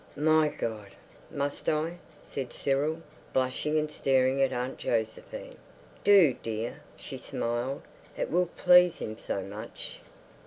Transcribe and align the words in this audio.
(My 0.17 0.47
God!) 0.47 0.87
"Must 1.29 1.69
I?" 1.69 1.99
said 2.19 2.51
Cyril, 2.53 3.03
blushing 3.33 3.77
and 3.77 3.91
staring 3.91 4.41
at 4.41 4.51
Aunt 4.51 4.79
Josephine. 4.79 5.57
"Do, 6.03 6.33
dear," 6.41 6.81
she 6.95 7.19
smiled. 7.19 7.83
"It 8.17 8.31
will 8.31 8.47
please 8.47 8.97
him 8.97 9.15
so 9.19 9.43
much." 9.43 9.99